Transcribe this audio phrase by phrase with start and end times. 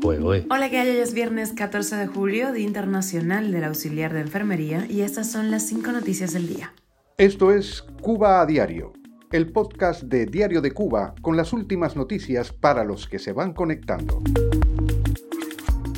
[0.00, 0.46] Eh.
[0.48, 0.90] Hola, que hay?
[0.90, 5.50] Hoy es viernes 14 de julio, Día Internacional del Auxiliar de Enfermería, y estas son
[5.50, 6.72] las cinco noticias del día.
[7.16, 8.92] Esto es Cuba a Diario,
[9.32, 13.52] el podcast de Diario de Cuba con las últimas noticias para los que se van
[13.52, 14.22] conectando.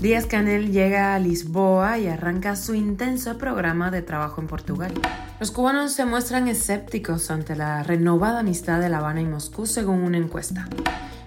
[0.00, 4.94] Díaz Canel llega a Lisboa y arranca su intenso programa de trabajo en Portugal.
[5.38, 10.02] Los cubanos se muestran escépticos ante la renovada amistad de La Habana y Moscú según
[10.02, 10.66] una encuesta.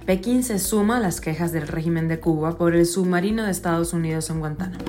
[0.06, 3.94] Pekín se suma a las quejas del régimen de Cuba por el submarino de Estados
[3.94, 4.84] Unidos en Guantánamo.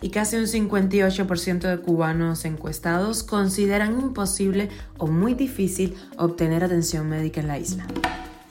[0.00, 7.40] Y casi un 58% de cubanos encuestados consideran imposible o muy difícil obtener atención médica
[7.40, 7.86] en la isla.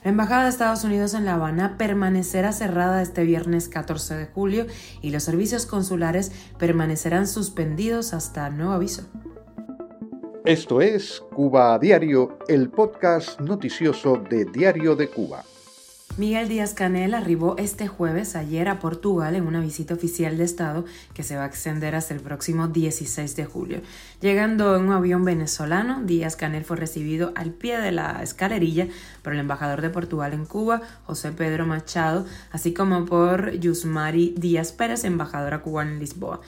[0.04, 4.66] La Embajada de Estados Unidos en La Habana permanecerá cerrada este viernes 14 de julio
[5.00, 9.04] y los servicios consulares permanecerán suspendidos hasta nuevo aviso.
[10.44, 15.44] Esto es Cuba a Diario, el podcast noticioso de Diario de Cuba.
[16.18, 20.84] Miguel Díaz Canel arribó este jueves ayer a Portugal en una visita oficial de Estado
[21.14, 23.80] que se va a extender hasta el próximo 16 de julio.
[24.20, 28.88] Llegando en un avión venezolano, Díaz Canel fue recibido al pie de la escalerilla
[29.22, 34.72] por el embajador de Portugal en Cuba, José Pedro Machado, así como por Yusmari Díaz
[34.72, 36.42] Pérez, embajadora cubana en Lisboa.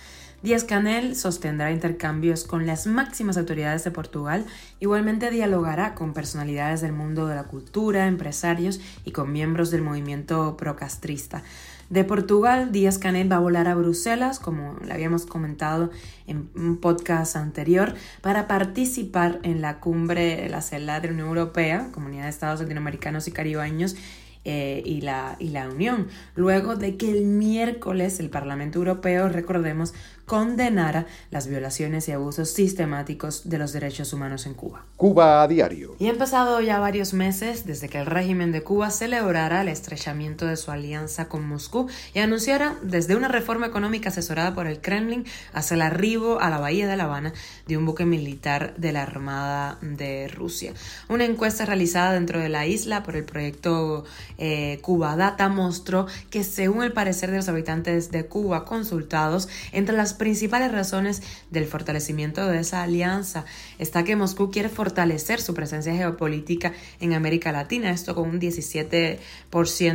[0.45, 4.45] Díaz Canel sostendrá intercambios con las máximas autoridades de Portugal,
[4.79, 10.59] igualmente dialogará con personalidades del mundo de la cultura, empresarios y con miembros del movimiento
[10.59, 11.43] procastrista.
[11.89, 15.91] De Portugal, Díaz Canel va a volar a Bruselas, como le habíamos comentado
[16.27, 21.29] en un podcast anterior, para participar en la cumbre de la CELA de la Unión
[21.29, 23.97] Europea, Comunidad de Estados Latinoamericanos y Caribeños,
[24.45, 29.95] eh, y, la, y la Unión, luego de que el miércoles el Parlamento Europeo, recordemos,
[30.27, 34.85] condenara las violaciones y abusos sistemáticos de los derechos humanos en Cuba.
[34.97, 35.97] Cuba a diario.
[35.99, 40.47] Y han pasado ya varios meses desde que el régimen de Cuba celebrara el estrechamiento
[40.47, 45.25] de su alianza con Moscú y anunciara desde una reforma económica asesorada por el Kremlin
[45.53, 47.33] hasta el arribo a la bahía de La Habana
[47.67, 50.73] de un buque militar de la Armada de Rusia.
[51.09, 54.05] Una encuesta realizada dentro de la isla por el proyecto
[54.39, 59.97] eh, Cuba Data mostró que según el parecer de los habitantes de Cuba consultados, entre
[59.97, 63.45] las principales razones del fortalecimiento de esa alianza
[63.79, 69.19] está que Moscú quiere fortalecer su presencia geopolítica en América Latina, esto con un 17%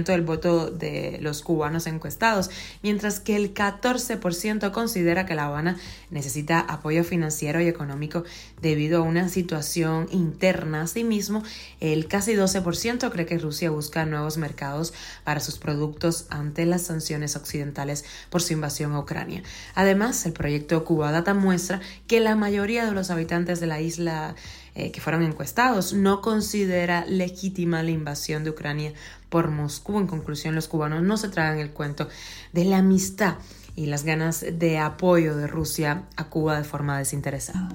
[0.06, 2.50] del voto de los cubanos encuestados,
[2.84, 5.78] mientras que el 14% considera que La Habana
[6.10, 8.24] necesita apoyo financiero y económico
[8.62, 10.82] debido a una situación interna.
[10.82, 11.44] Asimismo,
[11.80, 17.35] el casi 12% cree que Rusia busca nuevos mercados para sus productos ante las sanciones
[17.35, 19.44] occidentales por su invasión a Ucrania.
[19.75, 24.35] Además, el proyecto Cuba Data muestra que la mayoría de los habitantes de la isla
[24.75, 28.94] eh, que fueron encuestados no considera legítima la invasión de Ucrania
[29.29, 30.00] por Moscú.
[30.00, 32.07] En conclusión, los cubanos no se tragan el cuento
[32.53, 33.35] de la amistad
[33.75, 37.69] y las ganas de apoyo de Rusia a Cuba de forma desinteresada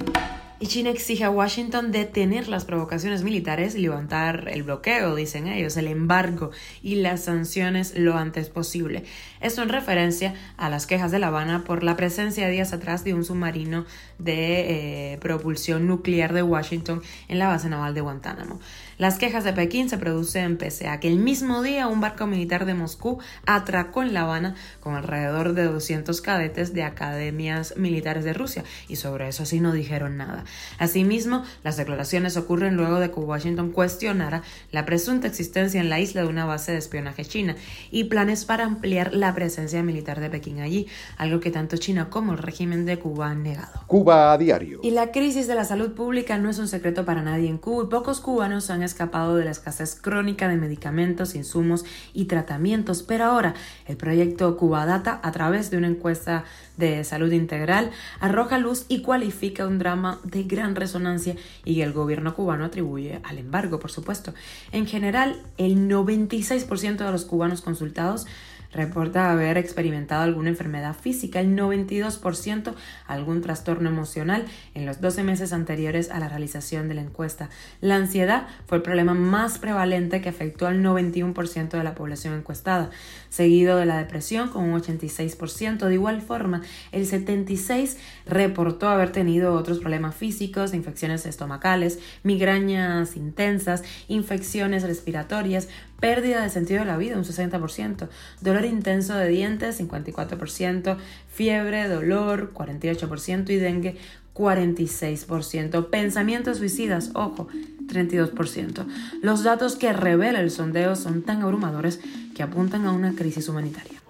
[0.64, 5.76] y China exige a Washington detener las provocaciones militares y levantar el bloqueo, dicen ellos,
[5.76, 6.52] el embargo
[6.82, 9.04] y las sanciones lo antes posible.
[9.42, 13.12] Esto en referencia a las quejas de La Habana por la presencia días atrás de
[13.12, 13.84] un submarino
[14.18, 18.58] de eh, propulsión nuclear de Washington en la base naval de Guantánamo.
[18.96, 22.64] Las quejas de Pekín se producen pese a que el mismo día un barco militar
[22.64, 28.32] de Moscú atracó en La Habana con alrededor de 200 cadetes de academias militares de
[28.32, 30.44] Rusia y sobre eso sí no dijeron nada.
[30.78, 36.22] Asimismo, las declaraciones ocurren luego de que Washington cuestionara la presunta existencia en la isla
[36.22, 37.56] de una base de espionaje china
[37.90, 42.32] y planes para ampliar la presencia militar de Pekín allí, algo que tanto China como
[42.32, 43.82] el régimen de Cuba han negado.
[43.88, 44.78] Cuba a diario.
[44.82, 47.84] Y la crisis de la salud pública no es un secreto para nadie en Cuba
[47.84, 53.24] y pocos cubanos han escapado de la escasez crónica de medicamentos, insumos y tratamientos, pero
[53.24, 53.54] ahora
[53.86, 56.44] el proyecto Cuba Data, a través de una encuesta
[56.76, 57.90] de salud integral,
[58.20, 63.38] arroja luz y cualifica un drama de gran resonancia y el gobierno cubano atribuye al
[63.38, 64.34] embargo, por supuesto.
[64.72, 68.26] En general, el 96% de los cubanos consultados
[68.74, 72.74] reporta haber experimentado alguna enfermedad física, el 92%
[73.06, 74.44] algún trastorno emocional
[74.74, 77.48] en los 12 meses anteriores a la realización de la encuesta.
[77.80, 82.90] La ansiedad fue el problema más prevalente que afectó al 91% de la población encuestada,
[83.28, 85.86] seguido de la depresión con un 86%.
[85.86, 86.62] De igual forma,
[86.92, 87.96] el 76%
[88.26, 95.68] reportó haber tenido otros problemas físicos, infecciones estomacales, migrañas intensas, infecciones respiratorias,
[96.04, 98.08] pérdida de sentido de la vida, un 60%,
[98.42, 100.98] dolor intenso de dientes, 54%,
[101.32, 103.96] fiebre, dolor, 48% y dengue,
[104.34, 105.88] 46%.
[105.88, 107.48] Pensamientos suicidas, ojo,
[107.86, 108.84] 32%.
[109.22, 112.00] Los datos que revela el sondeo son tan abrumadores
[112.34, 114.02] que apuntan a una crisis humanitaria.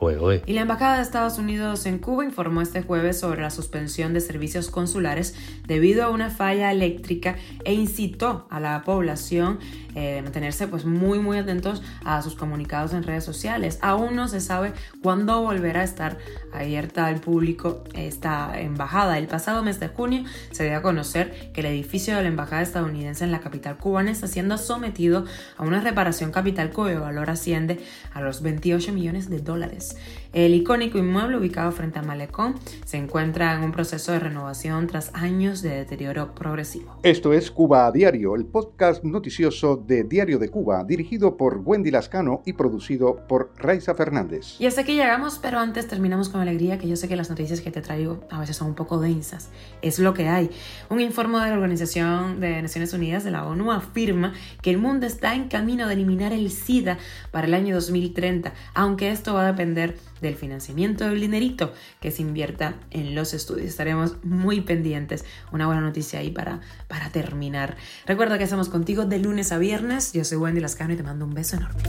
[0.46, 4.20] Y la Embajada de Estados Unidos en Cuba informó este jueves sobre la suspensión de
[4.20, 5.34] servicios consulares
[5.66, 9.58] debido a una falla eléctrica e incitó a la población
[9.94, 13.78] eh, de mantenerse pues muy muy atentos a sus comunicados en redes sociales.
[13.80, 16.18] Aún no se sabe cuándo volverá a estar
[16.52, 19.18] abierta al público esta embajada.
[19.18, 22.62] El pasado mes de junio se dio a conocer que el edificio de la embajada
[22.62, 25.24] estadounidense en la capital cubana está siendo sometido
[25.56, 27.78] a una reparación capital cuyo valor asciende
[28.12, 29.83] a los 28 millones de dólares.
[30.34, 35.14] El icónico inmueble ubicado frente a Malecón se encuentra en un proceso de renovación tras
[35.14, 36.98] años de deterioro progresivo.
[37.04, 41.92] Esto es Cuba a Diario, el podcast noticioso de Diario de Cuba, dirigido por Wendy
[41.92, 44.56] Lascano y producido por Raiza Fernández.
[44.58, 47.60] Y hasta aquí llegamos, pero antes terminamos con alegría, que yo sé que las noticias
[47.60, 49.50] que te traigo a veces son un poco densas.
[49.82, 50.50] Es lo que hay.
[50.90, 54.32] Un informe de la Organización de Naciones Unidas de la ONU afirma
[54.62, 56.98] que el mundo está en camino de eliminar el SIDA
[57.30, 62.74] para el año 2030, aunque esto va a del financiamiento del dinerito que se invierta
[62.90, 63.66] en los estudios.
[63.66, 65.24] Estaremos muy pendientes.
[65.52, 67.76] Una buena noticia ahí para, para terminar.
[68.06, 70.12] Recuerda que estamos contigo de lunes a viernes.
[70.12, 71.82] Yo soy Wendy Lascano y te mando un beso enorme.